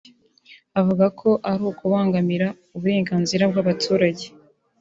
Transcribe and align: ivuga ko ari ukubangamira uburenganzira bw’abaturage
ivuga 0.79 1.05
ko 1.19 1.29
ari 1.49 1.61
ukubangamira 1.71 2.47
uburenganzira 2.75 3.43
bw’abaturage 3.51 4.25